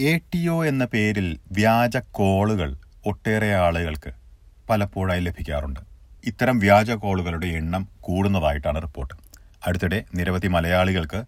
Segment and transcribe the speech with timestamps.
[0.00, 4.10] A T O എന്ന പേരിൽ വ്യാജ കോളുകൾ ഒട്ടേറെ ആളുകൾക്ക്
[4.70, 5.80] പലപ്പോഴായി ലഭിക്കാറുണ്ട്.
[6.26, 9.14] ഇത്തരം വ്യാജ കോളുകളുടെ എണ്ണം കൂടുന്നതായിട്ടാണ് റിപ്പോർട്ട്.
[9.66, 11.24] അടുത്തിടെ നിരവധി മലയാളികൾക്ക്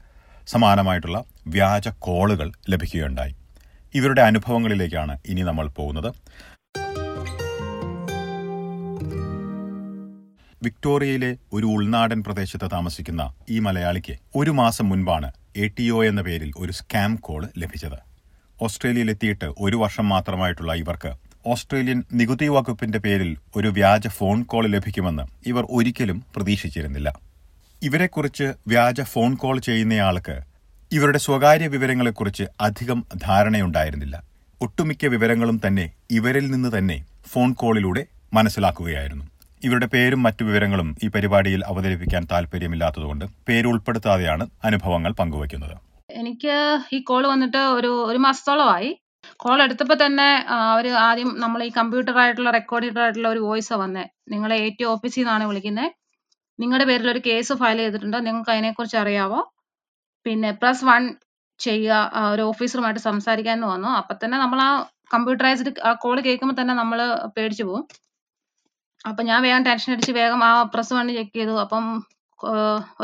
[0.46, 3.34] സമാനമായിട്ടുള്ള വ്യാജ കോളുകൾ ലഭിക്കുകയുണ്ടായി.
[3.94, 6.14] ഇവരുടെ അനുഭവങ്ങളിലേക്കാണ് ഇനി നമ്മൾ പോകുന്നത്.
[10.62, 16.52] വിക്ടോറിയയിലെ ഒരു ഉൾനാടൻ പ്രദേശത്ത് താമസിക്കുന്ന ഈ മലയാളിക്ക് ഒരു മാസം മുൻപാണ് എ ടി ഒ എന്ന പേരിൽ
[16.58, 18.07] ഒരു സ്കാം കോൾ ലഭിച്ചത്.
[18.60, 21.12] ഓസ്ട്രേലിയയിലെത്തിയിട്ട് ഒരു വർഷം മാത്രമായിട്ടുള്ള ഇവർക്ക്.
[21.46, 27.20] ഓസ്ട്രേലിയൻ നികുതി വകുപ്പിന്റെ പേരിൽ ഒരു വ്യാജ ഫോൺ കോൾ ലഭിക്കുമെന്ന് ഇവർ ഒരിക്കലും പ്രതീക്ഷിച്ചിരുന്നില്ല.
[27.82, 30.40] ഇവരെക്കുറിച്ച് വ്യാജ ഫോൺ കോൾ ചെയ്യുന്നയാൾക്ക്
[30.92, 34.22] ഇവരുടെ സ്വകാര്യ വിവരങ്ങളെക്കുറിച്ച് അധികം ധാരണയുണ്ടായിരുന്നില്ല.
[34.60, 39.24] ഒട്ടുമിക്ക വിവരങ്ങളും തന്നെ ഇവരിൽ നിന്ന് തന്നെ ഫോൺ കോളിലൂടെ മനസ്സിലാക്കുകയായിരുന്നു.
[39.64, 45.87] ഇവരുടെ പേരും മറ്റു വിവരങ്ങളും ഈ പരിപാടിയിൽ അവതരിപ്പിക്കാൻ താൽപ്പര്യമില്ലാത്തതുകൊണ്ട് പേരുൾപ്പെടുത്താതെയാണ് അനുഭവങ്ങൾ പങ്കുവയ്ക്കുന്നത്.
[46.10, 46.54] എനിക്ക്
[46.96, 48.90] ഈ കോൾ വന്നിട്ട് ഒരു ഒരു മാസത്തോളമായി.
[49.42, 50.28] കോൾ എടുത്തപ്പോ തന്നെ
[50.72, 54.04] അവർ ആദ്യം നമ്മൾ ഈ കമ്പ്യൂട്ടർ ആയിട്ടുള്ള റെക്കോർഡ് ആയിട്ടുള്ള ഒരു വോയിസ് വന്നേ.
[54.32, 55.90] നിങ്ങളെ എ ടി ഓഫീസിൽ നിന്നാണ് വിളിക്കുന്നത്
[56.58, 58.18] നിങ്ങളുടെ പേരിൽ ഒരു കേസ് ഫയൽ ചെയ്തിട്ടുണ്ട്.
[58.26, 59.40] നിങ്ങൾക്ക് അതിനെക്കുറിച്ച് അറിയാവോ?
[60.26, 61.02] പിന്നെ പ്ലസ് വൺ
[61.60, 61.94] ചെയ്യുക
[62.32, 63.90] ഒരു ഓഫീസറുമായിട്ട് സംസാരിക്കാമെന്ന് വന്നു.
[64.00, 64.70] അപ്പൊ തന്നെ നമ്മൾ ആ
[65.14, 66.98] കമ്പ്യൂട്ടറൈസ്ഡ് ആ കോൾ കേൾക്കുമ്പോൾ തന്നെ നമ്മൾ
[67.36, 67.84] പേടിച്ചു പോകും
[69.04, 71.54] അപ്പൊ ഞാൻ വേഗം ടെൻഷൻ അടിച്ച് വേഗം ആ പ്ലസ് വൺ ചെക്ക് ചെയ്തു.
[71.64, 71.84] അപ്പം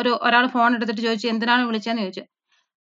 [0.00, 2.25] ഒരു ഒരാൾ ഫോൺ എടുത്തിട്ട് ചോദിച്ചു എന്തിനാണ് വിളിച്ചതെന്ന് ചോദിച്ചു.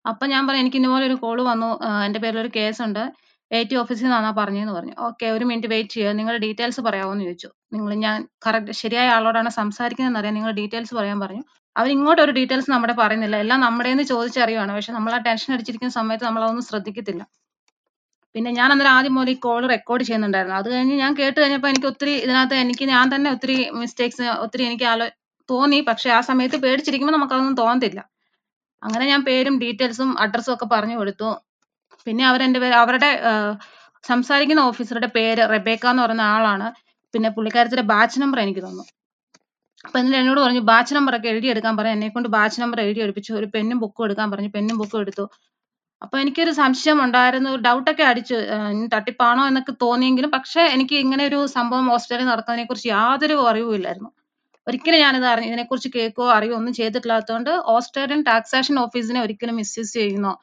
[0.06, 1.70] അപ്പൊ ഞാൻ പറഞ്ഞു എനിക്ക് ഇന്നുപോലെ ഒരു കോൾ വന്നു.
[2.06, 3.04] എന്റെ പേരിൽ ഒരു കേസ് ഉണ്ട്
[3.52, 4.94] എ ടി ഓഫീസിൽ നിന്നാണ് പറഞ്ഞതെന്ന് പറഞ്ഞു.
[5.08, 6.14] ഓക്കെ ഒരു മിനിറ്റ് വെയിറ്റ് ചെയ്യുക.
[6.20, 7.50] നിങ്ങളുടെ ഡീറ്റെയിൽസ് പറയാമോ എന്ന് ചോദിച്ചു.
[7.76, 11.44] നിങ്ങൾ ഞാൻ കറക്റ്റ് ശരിയായ ആളോടാണ് സംസാരിക്കുന്നതെന്ന് അറിയാം നിങ്ങൾ ഡീറ്റെയിൽസ് പറയാൻ പറഞ്ഞു.
[11.76, 13.36] അവർ ഇങ്ങോട്ട് ഒരു ഡീറ്റെയിൽസ് നമ്മുടെ പറയുന്നില്ല.
[13.46, 14.72] എല്ലാം നമ്മുടെ ചോദിച്ചറിയുവാണ്.
[14.78, 17.22] പക്ഷെ നമ്മൾ ആ ടെൻഷൻ അടിച്ചിരിക്കുന്ന സമയത്ത് നമ്മൾ അതൊന്നും ശ്രദ്ധിക്കത്തില്ല.
[18.36, 20.58] പിന്നെ ഞാൻ അന്നേരം ആദ്യം മുതൽ ഈ കോൾ റെക്കോർഡ് ചെയ്യുന്നുണ്ടായിരുന്നു.
[20.62, 24.88] അത് കഴിഞ്ഞ് ഞാൻ കേട്ട് കഴിഞ്ഞപ്പോൾ എനിക്ക് ഒത്തിരി ഇതിനകത്ത് എനിക്ക് ഞാൻ തന്നെ ഒത്തിരി മിസ്റ്റേക്സ് ഒത്തിരി എനിക്ക്
[24.92, 25.08] ആലോ
[25.50, 25.80] തോന്നി.
[25.90, 28.02] പക്ഷെ ആ സമയത്ത് പേടിച്ചിരിക്കുമ്പോൾ നമുക്കതൊന്നും തോന്നത്തില്ല.
[28.84, 31.30] അങ്ങനെ ഞാൻ പേരും ഡീറ്റെയിൽസും അഡ്രസ്സും ഒക്കെ പറഞ്ഞു കൊടുത്തു.
[32.08, 33.10] പിന്നെ അവരെന്റെ പേര് അവരുടെ
[34.04, 36.68] സംസാരിക്കുന്ന ഓഫീസറുടെ പേര് റെബേക്ക എന്ന് പറയുന്ന ആളാണ്.
[37.14, 38.84] പിന്നെ പുള്ളിക്കാരത്തിന്റെ ബാച്ച് നമ്പർ എനിക്ക് തന്നു.
[39.86, 43.32] അപ്പൊ എന്നിട്ട് എന്നോട് പറഞ്ഞു ബാച്ച് നമ്പർ ഒക്കെ എഴുതിയെടുക്കാൻ പറഞ്ഞു എന്നെ കൊണ്ട് ബാച്ച് നമ്പർ എഴുതി എടുപ്പിച്ചു.
[43.34, 44.52] ഒരു പെന്നും ബുക്കും എടുക്കാൻ പറഞ്ഞു.
[44.58, 45.26] പെന്നും ബുക്കും എടുത്തു.
[46.02, 47.52] അപ്പൊ എനിക്കൊരു സംശയം ഉണ്ടായിരുന്നു.
[47.66, 48.38] ഡൗട്ടൊക്കെ അടിച്ചു.
[48.56, 54.12] ആ, ഇനി തട്ടിപ്പാണോ എന്നൊക്കെ തോന്നിയെങ്കിലും പക്ഷെ എനിക്ക് ഇങ്ങനെ ഒരു സംഭവം ഹോസ്റ്റലിൽ നടക്കുന്നതിനെ കുറിച്ച് യാതൊരു അറിവുമില്ലായിരുന്നു
[54.68, 60.34] ഒരിക്കലും ഞാനിത് അറിഞ്ഞു ഇതിനെക്കുറിച്ച് കേൾക്കുകയോ അറിയോ ഒന്നും ചെയ്തിട്ടില്ലാത്തതുകൊണ്ട് ഓസ്ട്രേലിയൻ ടാക്സേഷൻ ഓഫീസിനെ ഒരിക്കലും മിസ്യൂസ് ചെയ്യുന്നോ?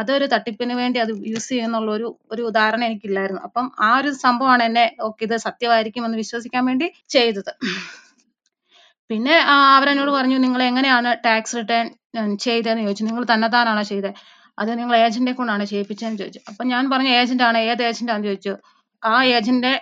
[0.00, 3.42] അതൊരു തട്ടിപ്പിന് വേണ്ടി അത് യൂസ് ചെയ്യുന്നുള്ള ഒരു ഒരു ഉദാഹരണം എനിക്കില്ലായിരുന്നു.
[3.48, 7.52] അപ്പം ആ ഒരു സംഭവമാണ് എന്നെ ഓക്കെ ഇത് സത്യമായിരിക്കും എന്ന് വിശ്വസിക്കാൻ വേണ്ടി ചെയ്തത്.
[9.10, 9.36] പിന്നെ
[9.76, 11.86] അവരെന്നോട് പറഞ്ഞു നിങ്ങൾ എങ്ങനെയാണ് ടാക്സ് റിട്ടേൺ
[12.46, 13.04] ചെയ്തതെന്ന് ചോദിച്ചു.
[13.08, 14.12] നിങ്ങൾ തന്നെത്താനാണോ ചെയ്തത്
[14.58, 16.40] അത് നിങ്ങൾ ഏജന്റിനെ കൊണ്ടാണ് ചെയ്യിപ്പിച്ചതെന്ന് ചോദിച്ചു.
[16.50, 18.52] അപ്പൊ ഞാൻ പറഞ്ഞു ഏജന്റ് ആണ് ഏത് ഏജന്റ് ആണെന്ന് ചോദിച്ചു.
[19.02, 19.72] ആ ഏജന്റിന്റെ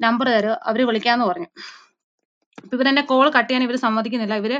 [0.00, 1.48] നമ്പർ തരുമോ അവർ വിളിക്കാന്ന് പറഞ്ഞു.
[2.64, 4.34] അപ്പൊ എന്റെ കോൾ കട്ട് ചെയ്യാൻ ഇവർ സമ്മതിക്കുന്നില്ല.
[4.42, 4.52] ഇവർ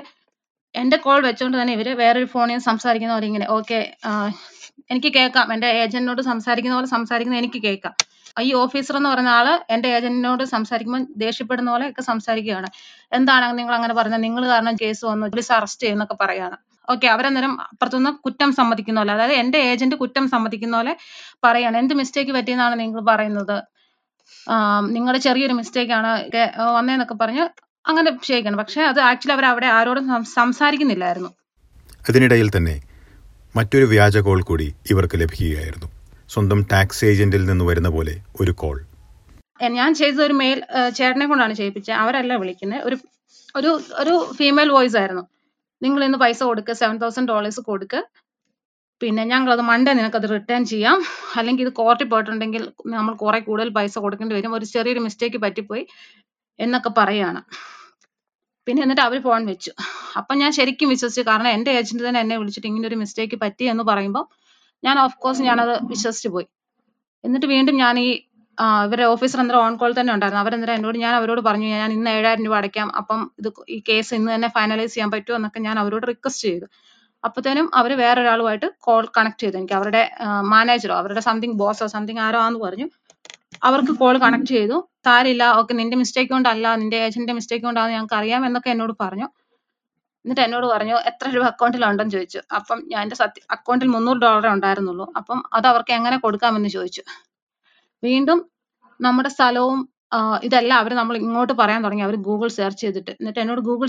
[0.74, 3.78] എന്റെ കോൾ വെച്ചോണ്ട് തന്നെ ഇവർ വേറൊരു ഫോണിൽ സംസാരിക്കുന്ന പോലെ ഇങ്ങനെ ഓക്കെ
[4.92, 5.46] എനിക്ക് കേൾക്കാം.
[5.54, 7.94] എന്റെ ഏജന്റിനോട് സംസാരിക്കുന്ന പോലെ സംസാരിക്കുന്ന എനിക്ക് കേൾക്കാം.
[8.46, 12.68] ഈ ഓഫീസർ എന്ന് പറഞ്ഞ ആൾ എന്റെ ഏജന്റിനോട് സംസാരിക്കുമ്പോൾ ദേഷ്യപ്പെടുന്ന പോലെ ഒക്കെ സംസാരിക്കുകയാണ്.
[13.18, 14.22] എന്താണ് നിങ്ങൾ അങ്ങനെ പറഞ്ഞത്?
[14.26, 16.56] നിങ്ങൾ കാരണം കേസ് വന്നു പോലീസ് അറസ്റ്റ് ചെയ്യുന്നൊക്കെ പറയാണ്
[16.92, 20.92] ഓക്കെ അവരന്നേരം അപ്പുറത്തുനിന്ന് കുറ്റം സമ്മതിക്കുന്ന പോലെ അതായത് എന്റെ ഏജന്റ് കുറ്റം സമ്മതിക്കുന്ന പോലെ
[21.46, 21.76] പറയാണ്.
[21.82, 23.56] എന്ത് മിസ്റ്റേക്ക് പറ്റിയെന്നാണ് നിങ്ങൾ പറയുന്നത്?
[24.96, 26.10] നിങ്ങളുടെ ചെറിയൊരു മിസ്റ്റേക്ക് ആണ്.
[26.78, 27.44] വന്നേന്നൊക്കെ പറഞ്ഞ്
[27.84, 30.06] അങ്ങനെ ചെയ്യിക്കണം പക്ഷേ അത് ആക്ച്വലി അവർ അവിടെ ആരോടും
[30.38, 31.30] സംസാരിക്കുന്നില്ലായിരുന്നു.
[32.08, 32.76] അതിനിടയിൽ തന്നെ
[33.58, 35.88] മറ്റൊരു വ്യാജ കോൾ കൂടി ഇവർക്ക് ലഭിക്കുകയായിരുന്നു.
[36.34, 38.76] സ്വന്തം ടാക്സ് ഏജന്റിൽ നിന്ന് വരുന്ന പോലെ ഒരു കോൾ
[39.78, 40.58] ഞാൻ ചെയ്ത ഒരു മെയിൽ
[40.98, 42.96] ചേട്ടനെ കൊണ്ടാണ് ചെയ്യിപ്പിച്ചത് അവരല്ല വിളിക്കുന്നത് ഒരു
[43.58, 43.70] ഒരു
[44.02, 45.24] ഒരു ഫീമെയിൽ വോയിസ് ആയിരുന്നു.
[45.82, 48.02] നിങ്ങൾ ഇന്ന് പൈസ കൊടുക്കുക സെവൻ തൗസൻഡ് ഡോളേഴ്സ് കൊടുക്കുക
[49.00, 50.98] പിന്നെ ഞങ്ങൾ അത് മൺഡേ നിനക്കത് റിട്ടേൺ ചെയ്യാം.
[51.38, 52.62] അല്ലെങ്കിൽ ഇത് കോർട്ടിൽ പോയിട്ടുണ്ടെങ്കിൽ
[52.94, 54.54] നമ്മൾ കുറെ കൂടുതൽ പൈസ കൊടുക്കേണ്ടി വരും.
[54.58, 55.84] ഒരു ചെറിയൊരു മിസ്റ്റേക്ക് പറ്റിപ്പോയി.
[56.60, 57.40] എന്നൊക്കെ പറയാണ്.
[58.66, 59.70] പിന്നെ എന്നിട്ട് അവർ ഫോൺ വെച്ചു.
[60.18, 61.30] അപ്പം ഞാൻ ശരിക്കും വിശ്വസിച്ചു.
[61.30, 64.24] കാരണം എന്റെ ഏജന്റ് തന്നെ എന്നെ വിളിച്ചിട്ട് ഇങ്ങനെ ഒരു മിസ്റ്റേക്ക് പറ്റി എന്ന് പറയുമ്പോൾ
[64.84, 66.46] ഞാൻ ഓഫ് കോഴ്സ് ഞാനത് വിശ്വസിച്ചു പോയി.
[67.24, 68.08] എന്നിട്ട് വീണ്ടും ഞാൻ ഈ
[68.58, 70.40] ആ, ഇവരുടെ ഓഫീസർ അന്നേരം ഓൺ കോൾ തന്നെ ഉണ്ടായിരുന്നു.
[70.40, 72.96] അവരെന്നേരം എന്നോട് ഞാൻ അവരോട് പറഞ്ഞു ഞാൻ ഇന്ന് ഏഴായിരം രൂപ അടയ്ക്കാം.
[72.96, 75.36] അപ്പം ഇത് ഈ കേസ് ഇന്ന് തന്നെ ഫൈനലൈസ് ചെയ്യാൻ പറ്റുമോ?
[75.36, 76.66] എന്നൊക്കെ ഞാൻ അവരോട് റിക്വസ്റ്റ് ചെയ്തു.
[77.24, 79.56] അപ്പത്തേനും അവർ വേറൊരാളുമായിട്ട് കോൾ കണക്ട് ചെയ്തു.
[79.56, 80.02] എനിക്ക് അവരുടെ
[80.40, 82.86] മാനേജറോ അവരുടെ സംതിങ് ബോസോ സംതിങ് ആരോ ആന്ന് പറഞ്ഞു.
[83.62, 84.76] അവർക്ക് കോൾ കണക്ട് ചെയ്തു.
[85.08, 89.26] താരില്ല ഓക്കെ നിന്റെ മിസ്റ്റേക്ക് കൊണ്ടല്ല നിന്റെ ഏജന്റിന്റെ മിസ്റ്റേക്ക് കൊണ്ടാണ് ഞങ്ങൾക്ക് അറിയാം എന്നൊക്കെ എന്നോട് പറഞ്ഞു.
[90.24, 92.40] എന്നിട്ട് എന്നോട് പറഞ്ഞു എത്ര രൂപ അക്കൗണ്ടിൽ ഉണ്ടെന്ന് ചോദിച്ചു.
[92.58, 95.06] അപ്പം ഞാൻ എന്റെ സത്യ അക്കൗണ്ടിൽ മുന്നൂറ് ഡോളറേ ഉണ്ടായിരുന്നുള്ളൂ.
[95.20, 97.02] അപ്പം അത് അവർക്ക് എങ്ങനെ കൊടുക്കാമെന്ന് ചോദിച്ചു.
[98.02, 98.40] വീണ്ടും
[99.00, 99.80] നമ്മുടെ സ്ഥലവും
[100.16, 100.18] ആ,
[100.48, 102.04] ഇതെല്ലാം അവർ നമ്മൾ ഇങ്ങോട്ട് പറയാൻ തുടങ്ങി.
[102.08, 103.12] അവർ ഗൂഗിൾ സെർച്ച് ചെയ്തിട്ട്.
[103.20, 103.88] എന്നിട്ട് എന്നോട് ഗൂഗിൾ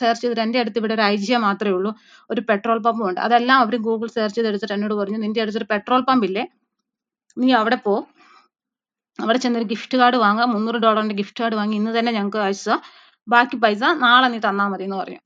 [0.00, 1.90] സെർച്ച് ചെയ്തിട്ട് എന്റെ അടുത്ത് ഇവിടെ ഒരു ഐ ജി മാത്രമേ ഉള്ളൂ.
[2.30, 3.20] ഒരു പെട്രോൾ പമ്പും ഉണ്ട്.
[3.26, 6.44] അതെല്ലാം അവർ ഗൂഗിൾ സെർച്ച് ചെയ്ത് എടുത്തിട്ട് എന്നോട് പറഞ്ഞു നിന്റെ അടുത്തൊരു പെട്രോൾ പമ്പ് ഇല്ലേ?
[7.36, 7.94] നീ അവിടെ പോ.
[9.18, 12.74] അവിടെ ചെന്നൊരു ഗിഫ്റ്റ് കാർഡ് വാങ്ങാം മുന്നൂറ് ഡോളറിന്റെ ഗിഫ്റ്റ് കാർഡ് വാങ്ങി ഇന്ന് തന്നെ ഞങ്ങൾക്ക് അയച്ചു
[13.32, 15.20] ബാക്കി പൈസ നാളെ നീ തന്നാൽ മതി എന്ന് പറഞ്ഞു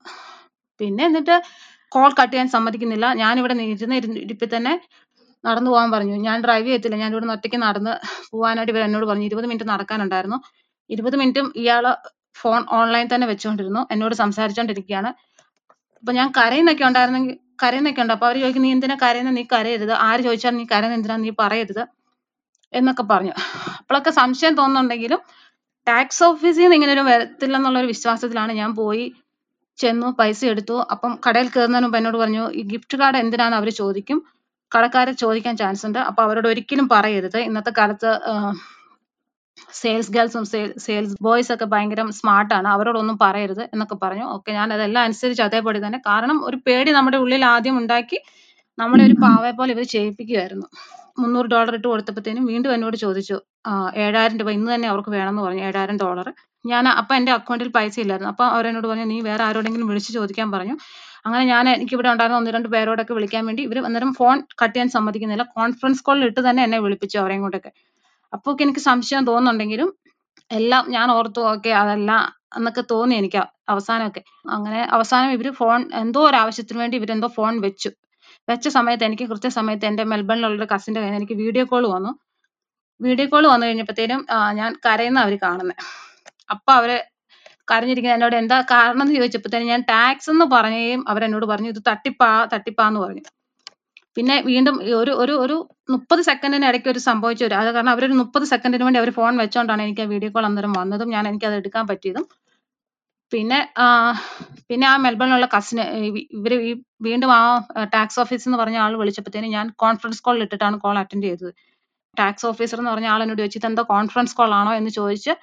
[0.79, 1.35] പിന്നെ എന്നിട്ട്
[1.95, 3.05] കോൾ കട്ട് ചെയ്യാൻ സമ്മതിക്കുന്നില്ല.
[3.21, 3.95] ഞാൻ ഇവിടെ ഇരുന്ന
[4.25, 4.73] ഇരിപ്പിൽ തന്നെ
[5.43, 6.15] നടന്നു പോകാൻ പറഞ്ഞു.
[6.27, 7.93] ഞാൻ ഡ്രൈവ് ചെയ്യത്തില്ല ഞാൻ ഇവിടെ ഒറ്റയ്ക്ക് നടന്ന്
[8.33, 9.25] പോകാനായിട്ട് ഇവർ എന്നോട് പറഞ്ഞു.
[9.29, 10.37] ഇരുപത് മിനിറ്റ് നടക്കാനുണ്ടായിരുന്നു.
[10.89, 11.85] ഇരുപത് മിനിറ്റും ഇയാൾ
[12.41, 15.09] ഫോൺ ഓൺലൈൻ തന്നെ വെച്ചുകൊണ്ടിരുന്നു എന്നോട് സംസാരിച്ചുകൊണ്ടിരിക്കുകയാണ്
[16.03, 18.13] അപ്പൊ ഞാൻ കരയുന്നൊക്കെ ഉണ്ടായിരുന്നെങ്കിൽ കരയുന്നൊക്കെ ഉണ്ട്.
[18.15, 19.93] അപ്പൊ അവർ ചോദിക്കും നീ എന്തിനാ കരയുന്നത് നീ കരയരുത്.
[20.07, 21.83] ആര് ചോദിച്ചാലും നീ കരയുന്നത് എന്തിനാ നീ പറയരുത്.
[22.73, 23.33] എന്നൊക്കെ പറഞ്ഞു.
[23.79, 25.21] അപ്പോഴൊക്കെ സംശയം തോന്നുന്നുണ്ടെങ്കിലും
[25.87, 29.05] ടാക്സ് ഓഫീസിൽ നിന്ന് ഇങ്ങനെ ഒരു വരത്തില്ലെന്നുള്ള ഒരു വിശ്വാസത്തിലാണ് ഞാൻ പോയി
[29.79, 30.75] ചെന്നു പൈസ എടുത്തു.
[30.93, 34.19] അപ്പം കടയിൽ കയറുന്നതിന് മുമ്പ് എന്നോട് പറഞ്ഞു ഈ ഗിഫ്റ്റ് കാർഡ് എന്തിനാന്ന് അവർ ചോദിക്കും.
[34.71, 35.99] കടക്കാരെ ചോദിക്കാൻ ചാൻസ് ഉണ്ട്.
[36.09, 37.39] അപ്പൊ അവരോട് ഒരിക്കലും പറയരുത്.
[37.47, 38.11] ഇന്നത്തെ കാലത്ത്
[39.79, 40.45] സെയിൽസ് ഗേൾസും
[40.85, 44.25] സെയിൽസ് ബോയ്സ് ഒക്കെ ഭയങ്കര സ്മാർട്ടാണ് അവരോടൊന്നും പറയരുത് എന്നൊക്കെ പറഞ്ഞു.
[44.35, 45.99] ഓക്കെ ഞാൻ അതെല്ലാം അനുസരിച്ച് അതേപടി തന്നെ.
[46.09, 48.19] കാരണം ഒരു പേടി നമ്മുടെ ഉള്ളിൽ ആദ്യം ഉണ്ടാക്കി
[48.77, 50.67] നമ്മളെ ഒരു പാവയെ പോലെ ഇവർ ചെയ്യിപ്പിക്കുമായിരുന്നു
[51.17, 53.37] മുന്നൂറ് ഡോളർ ഇട്ട് കൊടുത്തപ്പോഴത്തേനും വീണ്ടും എന്നോട് ചോദിച്ചു
[54.05, 56.27] ഏഴായിരം രൂപ ഇന്ന് തന്നെ അവർക്ക് വേണമെന്ന് പറഞ്ഞു ഏഴായിരം ഡോളർ
[56.65, 58.31] ഞാൻ അപ്പൊ എന്റെ അക്കൗണ്ടിൽ പൈസ ഇല്ലായിരുന്നു.
[58.33, 60.75] അപ്പൊ അവരെന്നോട് പറഞ്ഞു നീ വേറെ ആരോടെങ്കിലും വിളിച്ച് ചോദിക്കാൻ പറഞ്ഞു.
[61.25, 64.89] അങ്ങനെ ഞാൻ എനിക്ക് ഇവിടെ ഉണ്ടായിരുന്ന ഒന്ന് രണ്ട് പേരോടൊക്കെ വിളിക്കാൻ വേണ്ടി ഇവർ അന്നേരം ഫോൺ കട്ട് ചെയ്യാൻ
[64.97, 65.43] സമ്മതിക്കുന്നില്ല.
[65.57, 67.71] കോൺഫറൻസ് കോളിൽ ഇട്ട് തന്നെ എന്നെ വിളിപ്പിച്ചു അവരെയും കൊണ്ടൊക്കെ.
[68.33, 69.89] അപ്പോൾ എനിക്ക് സംശയം തോന്നുന്നുണ്ടെങ്കിലും
[70.51, 72.11] എല്ലാം ഞാൻ ഓർത്തു ഓക്കെ അതല്ല
[72.57, 73.41] എന്നൊക്കെ തോന്നി എനിക്ക്
[73.73, 74.21] അവസാനമൊക്കെ.
[74.55, 77.89] അങ്ങനെ അവസാനം ഇവർ ഫോൺ എന്തോ ഒരു ആവശ്യത്തിന് വേണ്ടി ഇവരെന്തോ ഫോൺ വെച്ചു.
[78.47, 82.11] വെച്ച സമയത്ത് എനിക്ക് കൃത്യസമയത്ത് എന്റെ മെൽബണിലുള്ള ഒരു കസിന്റെ കയ്യിൽ നിന്ന് എനിക്ക് വീഡിയോ കോൾ വന്നു.
[83.01, 84.21] വീഡിയോ കോൾ വന്നു കഴിഞ്ഞപ്പോഴത്തേനും
[84.59, 85.83] ഞാൻ കരയുന്ന അവർ കാണുന്നത്
[86.53, 86.91] അപ്പൊ അവർ
[87.71, 92.99] കരഞ്ഞിരിക്കുന്ന എന്നോട് എന്താ കാരണം എന്ന് ചോദിച്ചപ്പോഴത്തേനും ഞാൻ ടാക്സ് എന്ന് പറയുകയും അവരെന്നോട് പറഞ്ഞു ഇത് തട്ടിപ്പാ തട്ടിപ്പാന്ന്
[93.03, 93.23] പറഞ്ഞു.
[94.17, 95.55] പിന്നെ വീണ്ടും ഒരു ഒരു ഒരു
[95.93, 99.81] മുപ്പത് സെക്കൻഡിന് ഇടയ്ക്ക് ഒരു സംഭവിച്ചു ഒരു അത് കാരണം അവരൊരു മുപ്പത് സെക്കൻഡിന് വേണ്ടി അവർ ഫോൺ വെച്ചോണ്ടാണ്
[99.87, 102.25] എനിക്ക് ആ വീഡിയോ കോൾ അന്നേരം വന്നതും ഞാൻ എനിക്ക് അത് എടുക്കാൻ പറ്റിയതും.
[103.31, 103.57] പിന്നെ
[104.69, 105.83] പിന്നെ ആ മെൽബണിലുള്ള കസിന്
[106.37, 106.71] ഇവർ ഈ
[107.07, 107.41] വീണ്ടും ആ
[107.95, 111.51] ടാക്സ് ഓഫീസ് എന്ന് പറഞ്ഞ ആൾ വിളിച്ചപ്പോഴത്തേനും ഞാൻ കോൺഫറൻസ് കോളിൽ ഇട്ടിട്ടാണ് കോൾ അറ്റൻഡ് ചെയ്തത്.
[112.17, 114.71] ടാക്സ് ഓഫീസർ എന്ന് പറഞ്ഞ ആൾ എന്നോട് ചോദിച്ചു ഇതെന്തോ കോൺഫറൻസ് കോൾ ആണോ?
[114.79, 115.33] എന്ന് ചോദിച്ച്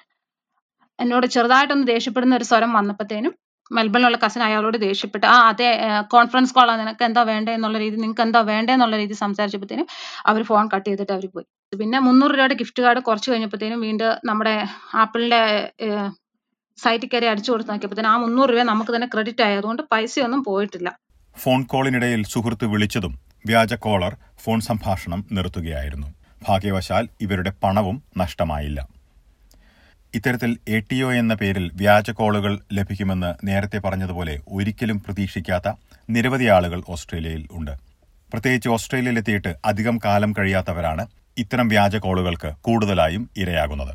[0.99, 3.33] എന്നോട് ചെറുതായിട്ടൊന്ന് ദേഷ്യപ്പെടുന്ന ഒരു സ്വരം വന്നപ്പോഴത്തേനും
[3.71, 5.67] മെൽബണിലുള്ള കസിൻ അയാളോട് ദേഷ്യപ്പെട്ട് ആ അതെ
[6.13, 9.87] കോൺഫറൻസ് കോളാ നിനക്ക് എന്താ വേണ്ടേ എന്നുള്ള രീതി നിങ്ങൾക്ക് എന്താ വേണ്ടേ എന്നുള്ള രീതി സംസാരിച്ചപ്പോഴത്തേനും
[10.25, 11.45] അവർ ഫോൺ കട്ട് ചെയ്തിട്ട് അവർ പോയി.
[11.73, 14.55] പിന്നെ മുന്നൂറ് രൂപയുടെ ഗിഫ്റ്റ് കാർഡ് കുറച്ച് കഴിഞ്ഞപ്പോഴത്തേനും വീണ്ടും നമ്മുടെ
[15.01, 15.41] ആപ്പിളിന്റെ
[16.83, 20.89] സൈറ്റിൽ കയറി അടിച്ചു കൊടുത്ത് നോക്കിയപ്പോൾ ആ മുന്നൂറ് രൂപ നമുക്ക് തന്നെ ക്രെഡിറ്റ് ആയതുകൊണ്ട് പൈസയൊന്നും പോയിട്ടില്ല.
[21.37, 26.07] ഫോൺ കോളിനിടയിൽ സുഹൃത്ത് വിളിച്ചതും വ്യാജ കോളർ ഫോൺ സംഭാഷണം നിർത്തുകയായിരുന്നു.
[26.47, 28.87] ഭാഗ്യവശാൽ ഇവരുടെ പണവും നഷ്ടമായില്ല.
[30.13, 35.73] ഇത്തരത്തിൽ എ ടി ഒ എന്ന പേരിൽ വ്യാജ കോളുകൾ ലഭിക്കുമെന്ന് നേരത്തെ പറഞ്ഞതുപോലെ ഒരിക്കലും പ്രതീക്ഷിക്കാത്ത
[36.09, 37.71] നിരവധി ആളുകൾ ഓസ്ട്രേലിയയിൽ ഉണ്ട്.
[38.33, 43.93] പ്രത്യേകിച്ച് ഓസ്ട്രേലിയയിലെത്തിയിട്ട് അധികം കാലം കഴിയാത്തവരാണ് ഇത്തരം വ്യാജ കോളുകൾക്ക് കൂടുതലായും ഇരയാകുന്നത്.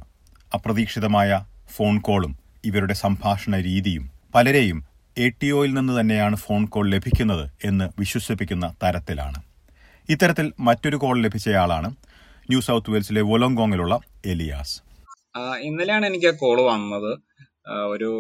[0.55, 1.45] അപ്രതീക്ഷിതമായ
[1.77, 4.79] ഫോൺ കോളും ഇവരുടെ സംഭാഷണ രീതിയും പലരെയും
[5.19, 9.39] എ ടി ഒയിൽ നിന്ന് തന്നെയാണ് ഫോൺ കോൾ ലഭിക്കുന്നത് എന്ന് വിശ്വസിപ്പിക്കുന്ന തരത്തിലാണ്.
[10.09, 11.89] ഇത്തരത്തിൽ മറ്റൊരു കോൾ ലഭിച്ചയാളാണ്
[12.51, 13.95] ന്യൂ സൗത്ത് വെയിൽസിലെ വൊലോങ്കോങ്ങിലുള്ള
[14.27, 14.75] എലിയാസ്.
[15.69, 17.13] ഇന്നലെയാണ് എനിക്ക് ആ കോൾ വന്നത്.
[17.95, 18.11] ഒരു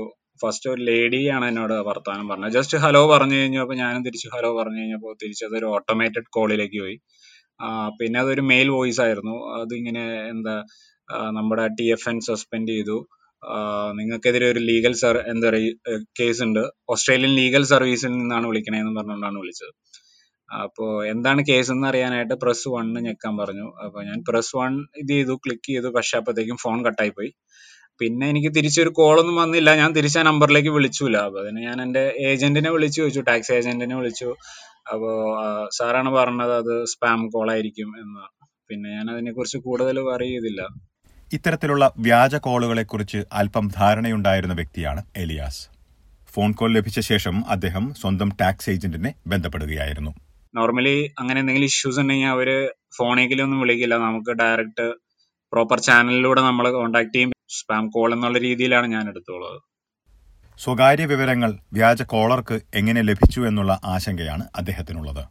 [0.43, 2.52] ഫസ്റ്റ് ഒരു ലേഡിയാണ് എന്നോട് വർത്തമാനം പറഞ്ഞത്.
[2.52, 6.96] ജസ്റ്റ് ഹലോ പറഞ്ഞു കഴിഞ്ഞപ്പോൾ ഞാനും തിരിച്ച് ഹലോ പറഞ്ഞു കഴിഞ്ഞപ്പോൾ തിരിച്ചത് ഒരു ഓട്ടോമേറ്റഡ് കോളിലേക്ക് പോയി.
[7.99, 9.37] പിന്നെ അതൊരു മെയിൽ വോയിസ് ആയിരുന്നു.
[9.61, 10.56] അതിങ്ങനെ എന്താ
[11.37, 12.96] നമ്മുടെ ടി എഫ് എൻ സസ്പെൻഡ് ചെയ്തു.
[13.99, 16.62] നിങ്ങൾക്കെതിരെ ഒരു ലീഗൽ സർ എന്താ പറയുക കേസ് ഉണ്ട്
[16.94, 19.73] ഓസ്ട്രേലിയൻ ലീഗൽ സർവീസിൽ നിന്നാണ് വിളിക്കണേന്ന് പറഞ്ഞുകൊണ്ടാണ് വിളിച്ചത്.
[20.49, 23.67] അപ്പോൾ എന്താണ് കേസ് എന്ന് അറിയാനായിട്ട് പ്രസ് വണ്ണ് ഞെക്കാൻ പറഞ്ഞു.
[23.85, 27.31] അപ്പോൾ ഞാൻ പ്രസ് വൺ ഇത് ചെയ്തു ക്ലിക്ക് ചെയ്തു പക്ഷെ അപ്പോഴത്തേക്കും ഫോൺ കട്ടായി പോയി
[28.00, 29.70] പിന്നെ എനിക്ക് തിരിച്ചൊരു കോളൊന്നും വന്നില്ല.
[29.82, 34.29] ഞാൻ തിരിച്ച് ആ നമ്പറിലേക്ക് വിളിച്ചില്ല അപ്പോൾ അതിന് ഞാൻ എന്റെ ഏജന്റിനെ വിളിച്ചു ചോദിച്ചു ടാക്സി ഏജന്റിനെ വിളിച്ചു.
[34.94, 35.14] അപ്പോൾ
[35.79, 38.25] സാറാണ് പറഞ്ഞത് അത് സ്പാം കോൾ ആയിരിക്കും എന്ന്.
[38.70, 40.61] പിന്നെ ഞാൻ അതിനെക്കുറിച്ച് കൂടുതൽ പറയതില്ല
[41.34, 45.69] ഇത്തരത്തിലുള്ള വ്യാജ കോളുകളെക്കുറിച്ച് അല്പം ധാരണയുണ്ടായിരുന്ന വ്യക്തിയാണ് എലിയാസ്.
[46.32, 50.10] ഫോൺ കോൾ ലഭിച്ച ശേഷം അദ്ദേഹം സ്വന്തം ടാക്സ് ഏജന്റിനെ ബന്ധപ്പെടുകയായിരുന്നു.
[50.55, 53.94] നോർമലി അങ്ങനെ എന്തെങ്കിലും ഇഷ്യൂസ് ഉണ്ടെങ്കിൽ അവർ ഫോണേക്കിലും ഒന്നും വിളിക്കില്ല.
[53.94, 54.94] നമുക്ക് ഡയറക്റ്റ്
[55.53, 57.32] പ്രോപ്പർ ചാനലിലൂടെ നമ്മൾ കോൺടാക്ട് ചെയ്യും.
[57.48, 59.62] സ്പാം കോൾ എന്നുള്ള രീതിയിലാണ് ഞാൻ എടുത്തുള്ളത്.
[60.58, 65.24] സ്വകാര്യ വിവരങ്ങൾ വ്യാജ കോളർക്ക് എങ്ങനെ ലഭിച്ചു എന്നുള്ള ആശങ്കയാണ് അദ്ദേഹത്തിനുള്ളത്.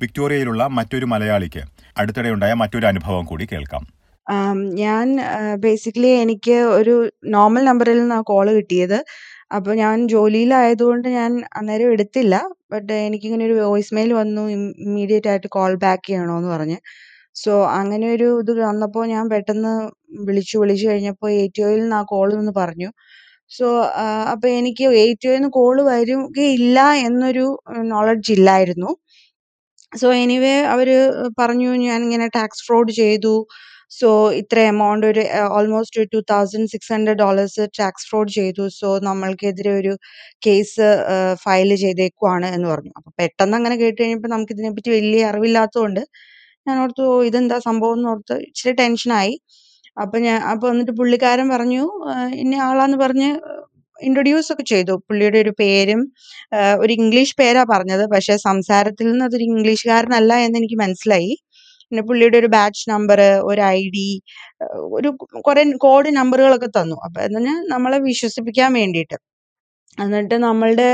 [0.00, 1.62] വിക്ടോറിയയിലുള്ള മറ്റൊരു മലയാളിക്ക്
[1.98, 3.99] അടുത്തിടെയുണ്ടായ മറ്റൊരു അനുഭവം കൂടി കേൾക്കാം.
[4.84, 5.06] ഞാൻ
[5.64, 6.94] ബേസിക്കലി എനിക്ക് ഒരു
[7.36, 8.98] നോർമൽ നമ്പറിൽ നിന്നാണ് കോൾ കിട്ടിയത്.
[9.56, 12.34] അപ്പോൾ ഞാൻ ജോലിയിലായതുകൊണ്ട് ഞാൻ അന്നേരം എടുത്തില്ല.
[12.72, 14.42] ബട്ട് എനിക്കിങ്ങനെ ഒരു വോയിസ് മെയിൽ വന്നു
[14.86, 16.78] ഇമ്മീഡിയറ്റ് ആയിട്ട് കോൾ ബാക്ക് ചെയ്യണമെന്ന് പറഞ്ഞ്.
[17.42, 19.72] സോ അങ്ങനെ ഒരു ഇത് വന്നപ്പോൾ ഞാൻ പെട്ടെന്ന്
[20.28, 22.90] വിളിച്ചു വിളിച്ചു കഴിഞ്ഞപ്പോൾ എ ടി ഒയിൽ നിന്ന് ആ കോൾ എന്ന് പറഞ്ഞു.
[23.56, 23.66] സോ
[24.32, 27.46] അപ്പോൾ എനിക്ക് എ ടി ഒയിൽ നിന്ന് കോൾ വരികയില്ല എന്നൊരു
[27.92, 28.90] നോളജ് ഇല്ലായിരുന്നു.
[29.92, 30.88] സോ എനിവേ അവർ
[31.40, 33.34] പറഞ്ഞു ഞാൻ ഇങ്ങനെ ടാക്സ് ഫ്രോഡ് ചെയ്തു.
[33.92, 34.08] സോ
[34.40, 35.22] ഇത്ര എമൗണ്ട് ഒരു
[35.54, 38.64] ഓൾമോസ്റ്റ് ഒരു two thousand six hundred dollars tax fraud ചെയ്തു.
[38.78, 39.92] സോ നമ്മൾക്കെതിരെ ഒരു
[40.46, 40.86] കേസ്
[41.44, 42.92] ഫയൽ ചെയ്തേക്കുവാണ് എന്ന് പറഞ്ഞു.
[42.98, 46.02] അപ്പൊ പെട്ടെന്ന് അങ്ങനെ കേട്ട് കഴിഞ്ഞപ്പോൾ നമുക്ക് ഇതിനെപ്പറ്റി വലിയ അറിവില്ലാത്തതുകൊണ്ട്
[46.66, 47.96] ഞാൻ ഓർത്തു "ഓ, ഇതെന്താ സംഭവം?
[47.98, 49.34] എന്ന് ഓർത്ത് ഇച്ചിരി ടെൻഷനായി
[49.96, 51.84] അപ്പൊ ഞാൻ അപ്പൊ എന്നിട്ട് പുള്ളിക്കാരൻ പറഞ്ഞു
[52.42, 53.30] ഇനി ആളാന്ന് പറഞ്ഞ്
[53.98, 54.94] ഇൻട്രൊഡ്യൂസ് ഒക്കെ ചെയ്തു.
[55.08, 56.00] പുള്ളിയുടെ ഒരു പേരും
[56.82, 58.04] ഒരു ഇംഗ്ലീഷ് പേരാ പറഞ്ഞത്.
[58.14, 61.32] പക്ഷെ സംസാരത്തിൽ നിന്ന് അതൊരു ഇംഗ്ലീഷുകാരനല്ല എന്ന് എനിക്ക് മനസ്സിലായി.
[61.90, 63.20] പിന്നെ പുള്ളിയുടെ ഒരു ബാച്ച് നമ്പർ
[63.50, 64.08] ഒരു ഐ ഡി
[64.98, 65.08] ഒരു
[65.48, 66.96] കുറെ കോഡ് നമ്പറുകളൊക്കെ തന്നു.
[67.06, 69.16] അപ്പൊ അതിന് നമ്മളെ വിശ്വസിപ്പിക്കാൻ വേണ്ടിയിട്ട്.
[69.98, 70.88] എന്നിട്ട് നമ്മളുടെ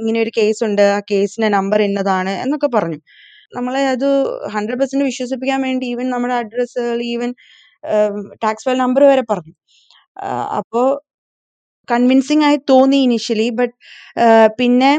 [0.00, 0.84] ഇങ്ങനെ ഒരു കേസ് ഉണ്ട്.
[0.96, 3.00] ആ കേസിന്റെ നമ്പർ ഇന്നതാണ് എന്നൊക്കെ പറഞ്ഞു.
[3.58, 4.08] നമ്മളെ അത്
[4.54, 7.30] ഹൺഡ്രഡ് പെർസെന്റ് വിശ്വസിപ്പിക്കാൻ വേണ്ടി ഈവൻ നമ്മുടെ അഡ്രസ്സുകൾ ഈവൻ
[8.44, 9.54] ടാക്സ് ഫയൽ നമ്പർ വരെ പറഞ്ഞു.
[10.60, 10.82] അപ്പോൾ അപ്പോ
[11.88, 13.74] കൺവിൻസിങ് ആയി തോന്നി ഇനിഷ്യലി ബട്ട്
[14.60, 14.92] പിന്നെ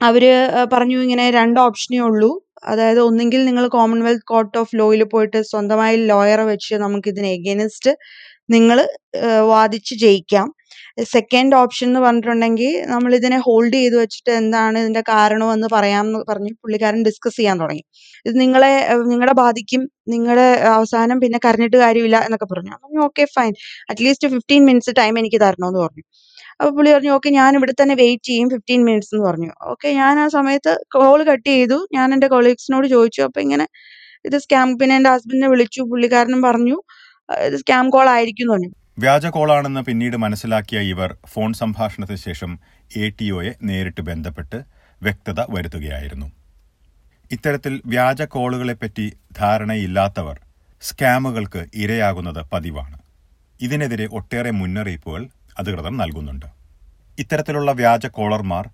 [0.00, 0.24] അവർ
[0.74, 2.30] പറഞ്ഞു ഇങ്ങനെ രണ്ട് ഓപ്ഷനേ ഉള്ളൂ.
[2.64, 7.92] അതായത് ഒന്നുകിൽ നിങ്ങൾ കോമൺവെൽത്ത് കോർട്ട് ഓഫ് ലോയിൽ പോയിട്ട് സ്വന്തമായി ലോയറെ വെച്ച് നമുക്ക് ഇതിന് എഗെയിൻസ്റ്റ്
[8.50, 8.78] നിങ്ങൾ
[9.54, 10.48] വാദിച്ച് ജയിക്കാം.
[11.14, 16.50] സെക്കൻഡ് ഓപ്ഷൻ എന്ന് പറഞ്ഞിട്ടുണ്ടെങ്കിൽ നമ്മൾ ഇതിനെ ഹോൾഡ് ചെയ്ത് വെച്ചിട്ട് എന്താണ് ഇതിന്റെ കാരണം എന്ന് പറയാമെന്ന് പറഞ്ഞ്
[16.62, 17.84] പുള്ളിക്കാരൻ ഡിസ്കസ് ചെയ്യാൻ തുടങ്ങി.
[18.26, 18.72] ഇത് നിങ്ങളെ
[19.12, 20.46] നിങ്ങളെ ബാധിക്കും നിങ്ങളുടെ
[20.76, 22.72] അവസാനം പിന്നെ കരഞ്ഞിട്ട് കാര്യമില്ല എന്നൊക്കെ പറഞ്ഞു.
[22.84, 23.52] പറഞ്ഞു okay fine
[23.90, 26.04] at least fifteen minutes time എനിക്ക് തരണമെന്ന് പറഞ്ഞു.
[26.60, 29.50] അപ്പൊ പുള്ളി പറഞ്ഞു ഓക്കെ ഞാൻ ഇവിടെ തന്നെ വെയിറ്റ് ചെയ്യും ഫിഫ്റ്റീൻ മിനിറ്റ്സ് എന്ന് പറഞ്ഞു.
[29.72, 31.78] ഓക്കെ ഞാൻ ആ സമയത്ത് കോൾ കട്ട് ചെയ്തു.
[31.96, 33.20] ഞാൻ എന്റെ കൊളീഗ്സിനോട് ചോദിച്ചു.
[33.28, 33.66] അപ്പോൾ ഇങ്ങനെ
[34.28, 36.76] ഇത് സ്കാം പിന്നെ എന്റെ ഹസ്ബൻഡിനെ വിളിച്ചു പുള്ളിക്കാരനും പറഞ്ഞു
[37.48, 38.70] ഇത് സ്കാം കോൾ ആയിരിക്കും എന്ന് പറഞ്ഞു.
[39.04, 42.50] വ്യാജ കോളാണെന്ന് പിന്നീട് മനസ്സിലാക്കിയ ഇവർ ഫോൺ സംഭാഷണത്തിന് ശേഷം
[43.02, 44.58] എ ടി ഒയെ നേരിട്ട് ബന്ധപ്പെട്ട്
[45.02, 46.28] വ്യക്തത വരുത്തുകയായിരുന്നു.
[47.30, 49.06] ഇത്തരത്തിൽ വ്യാജ കോളുകളെപ്പറ്റി
[49.40, 50.36] ധാരണയില്ലാത്തവർ
[50.82, 52.96] സ്കാമുകൾക്ക് ഇരയാകുന്നത് പതിവാണ്.
[53.60, 55.22] ഇതിനെതിരെ ഒട്ടേറെ മുന്നറിയിപ്പുകൾ
[55.58, 56.46] അധികൃതർ നൽകുന്നുണ്ട്.
[57.18, 58.68] ഇത്തരത്തിലുള്ള വ്യാജ കോളർമാർ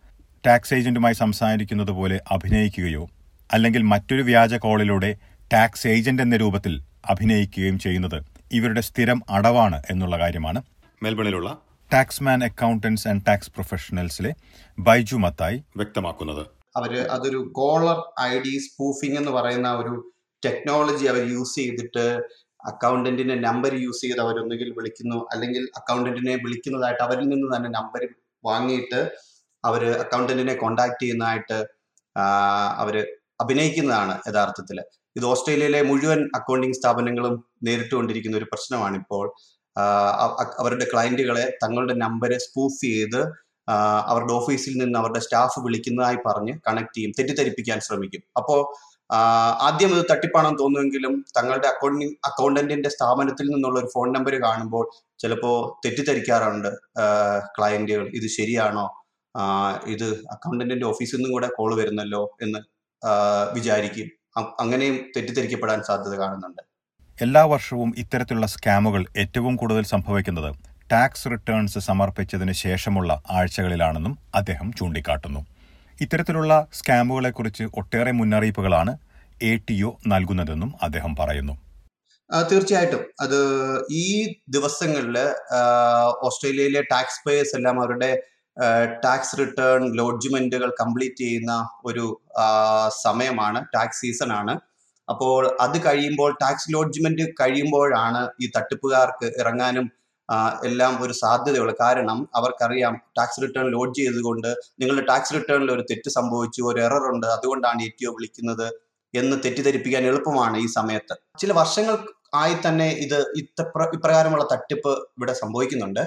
[0.46, 3.08] ടാക്സ് ഏജന്റുമായി സംസാരിക്കുന്നത് പോലെ അഭിനയിക്കുകയോ
[3.52, 5.16] അല്ലെങ്കിൽ മറ്റൊരു വ്യാജ കോളിലൂടെ
[5.52, 8.22] ടാക്സ് ഏജന്റ് എന്ന രൂപത്തിൽ അഭിനയിക്കുകയും ചെയ്യുന്നത്
[8.52, 10.62] ഇവരുടെ സ്ഥിരം അടവാണ് എന്നുള്ള കാര്യമാണ്.
[11.02, 11.58] മെൽബണിലുള്ള
[11.92, 14.34] ടാക്സ്മാൻ അക്കൗണ്ടൻസ് ആൻഡ് ടാക്സ് പ്രൊഫഷണൽസിലെ
[14.78, 16.46] ബൈജു മത്തായി വ്യക്തമാക്കുന്നത്.
[16.76, 20.12] അവർ അതൊരു കോളർ ഐ ഡി സ്പൂഫിംഗ് എന്ന് പറയുന്ന ഒരു
[20.46, 22.20] ടെക്നോളജി അവർ യൂസ് ചെയ്തിട്ട്
[22.64, 28.02] അക്കൗണ്ടന്റിന്റെ നമ്പർ യൂസ് ചെയ്ത് അവരൊന്നുകിൽ വിളിക്കുന്നു അല്ലെങ്കിൽ അക്കൗണ്ടന്റിനെ വിളിക്കുന്നതായിട്ട് അവരിൽ നിന്ന് തന്നെ നമ്പർ
[28.44, 29.00] വാങ്ങിയിട്ട്
[29.64, 31.58] അവർ അക്കൗണ്ടന്റിനെ കോണ്ടാക്ട് ചെയ്യുന്നതായിട്ട്
[32.78, 32.96] അവർ
[33.40, 34.78] അഭിനയിക്കുന്നതാണ് യഥാർത്ഥത്തിൽ
[35.16, 39.26] ഇത് ഓസ്ട്രേലിയയിലെ മുഴുവൻ അക്കൗണ്ടിങ് സ്ഥാപനങ്ങളും നേരിട്ടുകൊണ്ടിരിക്കുന്ന ഒരു പ്രശ്നമാണ് ഇപ്പോൾ
[40.60, 43.20] അവരുടെ ക്ലയന്റുകളെ തങ്ങളുടെ നമ്പർ സ്പൂഫ് ചെയ്ത്
[44.08, 48.22] അവരുടെ ഓഫീസിൽ നിന്ന് അവരുടെ സ്റ്റാഫ് വിളിക്കുന്നതായി പറഞ്ഞ് കണക്ട് ചെയ്യും തെറ്റിദ്ധരിപ്പിക്കാൻ ശ്രമിക്കും.
[48.36, 48.60] അപ്പോൾ
[49.12, 56.68] ആദ്യം ഇത് തട്ടിപ്പാണെന്ന് തോന്നുമെങ്കിലും തങ്ങളുടെ അക്കൗണ്ടിങ് അക്കൗണ്ടന്റിന്റെ സ്ഥാപനത്തിൽ നിന്നുള്ള ഒരു ഫോൺ നമ്പർ കാണുമ്പോൾ ചിലപ്പോൾ തെറ്റിദ്ധരിക്കാറുണ്ട്
[57.58, 59.04] ക്ലയന്റുകൾ ഇത് ശരിയാണോ?
[59.86, 62.58] ഇത് അക്കൗണ്ടന്റിന്റെ ഓഫീസിൽ നിന്നും കൂടെ കോൾ വരുന്നല്ലോ എന്ന്
[63.54, 64.10] വിചാരിക്കും.
[64.60, 66.62] അങ്ങനെയും തെറ്റിദ്ധരിക്കപ്പെടാൻ സാധ്യത കാണുന്നുണ്ട്.
[67.22, 70.54] എല്ലാ വർഷവും ഇത്തരത്തിലുള്ള സ്കാമുകൾ ഏറ്റവും കൂടുതൽ സംഭവിക്കുന്നത്
[70.92, 75.46] ടാക്സ് റിട്ടേൺസ് സമർപ്പിച്ചതിന് ശേഷമുള്ള ആഴ്ചകളിലാണെന്നും അദ്ദേഹം ചൂണ്ടിക്കാട്ടുന്നു.
[76.00, 78.92] ഇത്തരത്തിലുള്ള സ്കാമുകളെക്കുറിച്ച് ഒട്ടേറെ മുന്നറിയിപ്പുകളാണ്
[79.42, 81.54] എ ടി ഒ നൽകുന്നതെന്നും അദ്ദേഹം പറയുന്നു.
[82.30, 83.02] തീർച്ചയായിട്ടും.
[83.20, 83.40] അത്
[83.90, 85.16] ഈ ദിവസങ്ങളിൽ
[86.22, 88.10] ഓസ്ട്രേലിയയിലെ ടാക്സ് പേയേഴ്സ് എല്ലാം അവരുടെ
[89.04, 92.04] ടാക്സ് റിട്ടേൺ ലോഡ്ജ്മെന്റുകൾ കംപ്ലീറ്റ് ചെയ്യുന്ന ഒരു
[93.02, 94.54] സമയമാണ് ടാക്സ് സീസൺ ആണ്
[95.10, 99.92] അപ്പോൾ അത് കഴിയുമ്പോൾ ടാക്സ് ലോഡ്ജ്മെന്റ് കഴിയുമ്പോഴാണ് ഈ തട്ടിപ്പുകാർക്ക് ഇറങ്ങാനും
[100.64, 101.72] എല്ലാം ഒരു സാധ്യതയുള്ള.
[101.80, 104.50] കാരണം അവർക്കറിയാം ടാക്സ് റിട്ടേൺ ലോഡ് ചെയ്തുകൊണ്ട്
[104.80, 108.66] നിങ്ങളുടെ ടാക്സ് റിട്ടേണിൽ ഒരു തെറ്റ് സംഭവിച്ചു ഒരു എറർ ഉണ്ട് അതുകൊണ്ടാണ് എ ടി ഒ വിളിക്കുന്നത്
[109.14, 111.14] എന്ന് തെറ്റിദ്ധരിപ്പിക്കാൻ എളുപ്പമാണ് ഈ സമയത്ത്.
[111.38, 111.96] ചില വർഷങ്ങൾ
[112.34, 116.02] ആയി തന്നെ ഇത് ഇത്തപ്ര ഇപ്രകാരമുള്ള തട്ടിപ്പ് ഇവിടെ സംഭവിക്കുന്നുണ്ട്.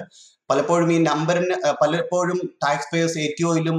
[0.50, 3.78] പലപ്പോഴും ഈ നമ്പറിന് പലപ്പോഴും ടാക്സ് പേയേഴ്സ് എ ടി ഒയിലും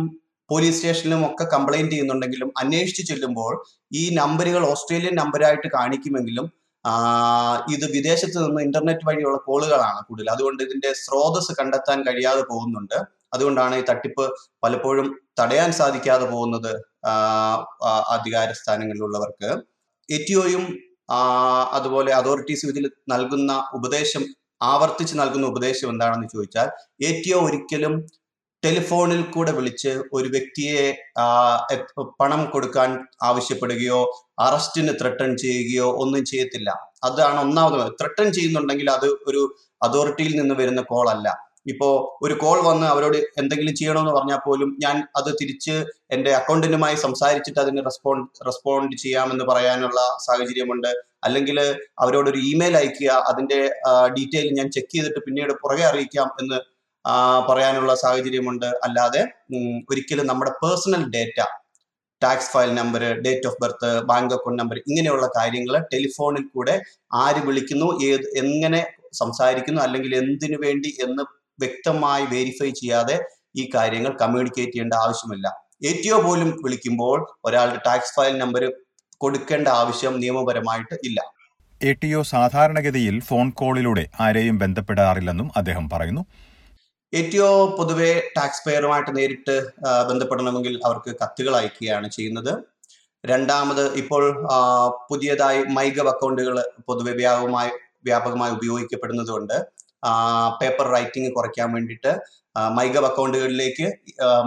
[0.50, 3.53] പോലീസ് സ്റ്റേഷനിലും ഒക്കെ കംപ്ലൈന്റ് ചെയ്യുന്നുണ്ടെങ്കിലും അന്വേഷിച്ച് ചെല്ലുമ്പോൾ
[3.93, 6.46] ഈ നമ്പറുകൾ ഓസ്ട്രേലിയൻ നമ്പറായിട്ട് കാണിക്കുമെങ്കിലും
[7.76, 10.28] ഇത് വിദേശത്ത് നിന്ന് ഇന്റർനെറ്റ് വഴിയുള്ള കോളുകളാണ് കൂടുതൽ.
[10.30, 12.98] അതുകൊണ്ട് ഇതിന്റെ സ്രോതസ് കണ്ടെത്താൻ കഴിയാതെ പോകുന്നുണ്ട്.
[13.34, 14.26] അതുകൊണ്ടാണ് ഈ തട്ടിപ്പ്
[14.64, 15.08] പലപ്പോഴും
[15.42, 16.72] തടയാൻ സാധിക്കാതെ പോകുന്നത്
[18.18, 19.50] അധികാര സ്ഥാനങ്ങളിലുള്ളവർക്ക്.
[20.10, 20.64] എറ്റിഒയും
[21.74, 24.24] അതുപോലെ അതോറിറ്റീസും ഇതിൽ നൽകുന്ന ഉപദേശം
[24.62, 26.68] ആവർത്തിച്ച് നൽകുന്ന ഉപദേശം എന്താണെന്ന് ചോദിച്ചാൽ
[27.02, 27.94] എ ടി ഒ ഒരിക്കലും
[28.64, 30.82] ടെലിഫോണിൽ കൂടെ വിളിച്ച് ഒരു വ്യക്തിയെ
[32.20, 32.90] പണം കൊടുക്കാൻ
[33.24, 34.00] ആവശ്യപ്പെടുകയോ
[34.39, 36.69] അറസ്റ്റിന് ത്രട്ടൺ ചെയ്യുകയോ ഒന്നും ചെയ്യത്തില്ല.
[37.03, 39.41] അതാണ് ഒന്നാമത് ത്രട്ടൺ ചെയ്യുന്നുണ്ടെങ്കിൽ അത് ഒരു
[39.84, 41.50] അതോറിറ്റിയിൽ നിന്ന് വരുന്ന കോൾ അല്ല.
[41.67, 47.60] ഇപ്പോ ഒരു കോൾ വന്ന് അവരോട് എന്തെങ്കിലും ചെയ്യണമെന്ന് പറഞ്ഞാൽ പോലും ഞാൻ അത് തിരിച്ച് എന്റെ അക്കൗണ്ടിനുമായി സംസാരിച്ചിട്ട്
[47.60, 50.88] അതിന് റെസ്പോണ്ട് റെസ്പോണ്ട് ചെയ്യാമെന്ന് പറയാനുള്ള സാഹചര്യമുണ്ട്.
[51.24, 51.60] അല്ലെങ്കിൽ
[52.00, 53.60] അവരോട് ഒരു ഇമെയിൽ അയക്കുക അതിന്റെ
[54.17, 56.60] ഡീറ്റെയിൽ ഞാൻ ചെക്ക് ചെയ്തിട്ട് പിന്നീട് പുറകെ അറിയിക്കാം എന്ന്
[57.50, 58.65] പറയാനുള്ള സാഹചര്യമുണ്ട്.
[58.65, 59.22] അല്ലാതെ
[59.89, 61.39] ഒരിക്കലും നമ്മുടെ personal data
[62.22, 66.76] tax file number date of birth bank account number ഇങ്ങനെയുള്ള കാര്യങ്ങൾ ടെലിഫോണിൽ കൂടെ
[67.14, 68.82] ആര് വിളിക്കുന്നു ഏത് എങ്ങനെ
[69.14, 71.24] സംസാരിക്കുന്നു അല്ലെങ്കിൽ എന്തിനു വേണ്ടി എന്ന്
[71.60, 73.16] വ്യക്തമായി വെരിഫൈ ചെയ്യാതെ
[73.58, 75.48] ഈ കാര്യങ്ങൾ കമ്മ്യൂണിക്കേറ്റ് ചെയ്യേണ്ട ആവശ്യമില്ല.
[75.84, 78.64] എ ടി ഒ പോലും വിളിക്കുമ്പോൾ ഒരാളുടെ ടാക്സ് ഫയൽ നമ്പർ
[79.18, 81.20] കൊടുക്കേണ്ട ആവശ്യം നിയമപരമായിട്ട് ഇല്ല.
[81.82, 86.24] എ ടി ഒ സാധാരണഗതിയിൽ ഫോൺ കോളിലൂടെ ആരെയും ബന്ധപ്പെടാറില്ലെന്നും അദ്ദേഹം പറയുന്നു.
[87.46, 89.56] ഒ പൊതുവെ ടാക്സ് പെയറുമായിട്ട് നേരിട്ട്
[90.10, 92.51] ബന്ധപ്പെടണമെങ്കിൽ അവർക്ക് കത്തുകൾ അയക്കുകയാണ് ചെയ്യുന്നത്.
[93.24, 94.24] രണ്ടാമത് ഇപ്പോൾ
[95.10, 97.72] പുതിയതായി മൈഗവ് അക്കൗണ്ടുകൾ പൊതുവെ വ്യാപകമായി
[98.08, 99.56] വ്യാപകമായി ഉപയോഗിക്കപ്പെടുന്നതുകൊണ്ട്
[100.60, 102.12] പേപ്പർ റൈറ്റിംഗ് കുറയ്ക്കാൻ വേണ്ടിയിട്ട്
[102.78, 103.88] മൈഗവ് അക്കൗണ്ടുകളിലേക്ക്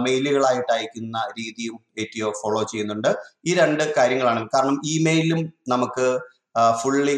[0.05, 3.11] മെയിലുകളായിട്ട് അയക്കുന്ന രീതിയും എ ടി ഒ ഫോളോ ചെയ്യുന്നുണ്ട്.
[3.49, 4.41] ഈ രണ്ട് കാര്യങ്ങളാണ്.
[4.53, 5.41] കാരണം ഇമെയിലും
[5.73, 6.07] നമുക്ക്
[6.81, 7.15] ഫുള്ളി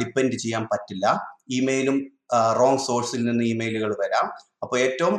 [0.00, 1.06] ഡിപ്പെൻഡ് ചെയ്യാൻ പറ്റില്ല.
[1.58, 1.96] ഇമെയിലും
[2.30, 4.26] റോങ് സോഴ്സിൽ നിന്ന് ഇമെയിലുകൾ വരാം.
[4.62, 5.14] അപ്പോൾ ഏറ്റവും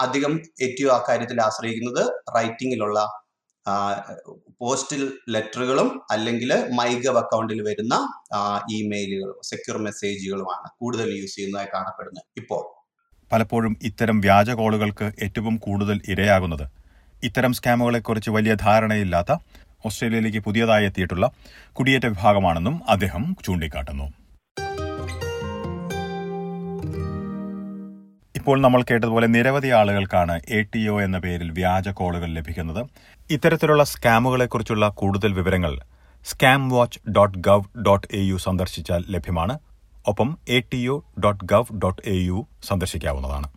[0.00, 0.32] അധികം
[0.62, 2.02] ഏറ്റവും ആ കാര്യത്തിൽ ആശ്രയിക്കുന്നത്
[2.36, 3.00] റൈറ്റിങ്ങിലുള്ള
[4.60, 7.94] പോസ്റ്റൽ ലെറ്ററുകളും അല്ലെങ്കിൽ മൈഗവ് അക്കൗണ്ടിൽ വരുന്ന
[8.78, 12.62] ഇമെയിലുകളും സെക്യൂർ മെസ്സേജുകളുമാണ് കൂടുതൽ യൂസ് ചെയ്യുന്നതായി കാണപ്പെടുന്നത് ഇപ്പോൾ.
[13.32, 16.66] പലപ്പോഴും ഇത്തരം വ്യാജ കോളുകൾക്ക് ഏറ്റവും കൂടുതൽ ഇരയാകുന്നത്.
[17.24, 19.32] ഇത്തരം സ്കാമുകളെക്കുറിച്ച് വലിയ ധാരണയില്ലാത്ത
[19.86, 21.30] ഓസ്ട്രേലിയയിലേക്ക് പുതിയതായി എത്തിയിട്ടുള്ള
[21.72, 24.25] കുടിയേറ്റ വിഭാഗമാണെന്നും അദ്ദേഹം ചൂണ്ടിക്കാട്ടുന്നു.
[28.46, 32.86] ഇപ്പോൾ നമ്മൾ കേട്ടതുപോലെ നിരവധി ആളുകൾക്കാണ് എ ടി ഒ എന്ന പേരിൽ വ്യാജ കോളുകൾ ലഭിക്കുന്നത്.
[33.30, 35.72] ഇത്തരത്തിലുള്ള സ്കാമുകളെക്കുറിച്ചുള്ള കൂടുതൽ വിവരങ്ങൾ
[36.24, 39.58] scam watch dot gov dot A U സന്ദർശിച്ചാൽ ലഭ്യമാണ്.
[40.06, 43.48] ഒപ്പം A T O dot gov dot A U സന്ദർശിക്കാവുന്നതാണ്.